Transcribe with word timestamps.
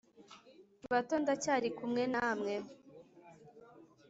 bato 0.91 1.13
f 1.19 1.21
ndacyari 1.23 1.69
kumwe 1.77 2.03
namwe 2.13 2.55